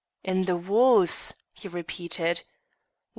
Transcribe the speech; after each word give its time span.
"In 0.23 0.45
the 0.45 0.55
wars!" 0.55 1.35
he 1.53 1.67
repeated. 1.67 2.41